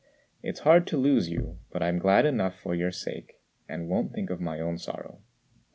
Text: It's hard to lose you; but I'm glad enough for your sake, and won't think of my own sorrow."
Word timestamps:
It's 0.41 0.61
hard 0.61 0.87
to 0.87 0.97
lose 0.97 1.29
you; 1.29 1.59
but 1.71 1.83
I'm 1.83 1.99
glad 1.99 2.25
enough 2.25 2.59
for 2.59 2.73
your 2.73 2.91
sake, 2.91 3.33
and 3.69 3.87
won't 3.87 4.13
think 4.15 4.31
of 4.31 4.41
my 4.41 4.59
own 4.59 4.79
sorrow." 4.79 5.21